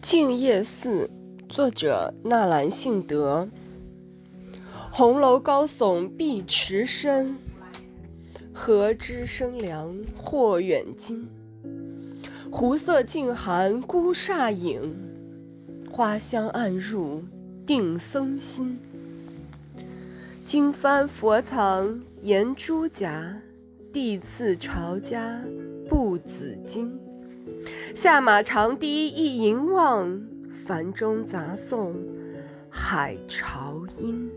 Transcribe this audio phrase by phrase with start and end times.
[0.00, 1.10] 静夜寺，
[1.48, 3.48] 作者纳兰性德。
[4.92, 7.36] 红楼高耸碧池深，
[8.54, 11.28] 河知声凉或远近。
[12.50, 14.94] 湖色静寒孤煞影，
[15.90, 17.22] 花香暗入
[17.66, 18.78] 定僧心。
[20.44, 23.34] 经幡佛藏严珠匣，
[23.92, 25.42] 地次朝家
[25.88, 26.98] 布紫金。
[27.94, 30.20] 下马长堤一吟望，
[30.66, 31.96] 繁中杂颂
[32.70, 34.30] 海潮音。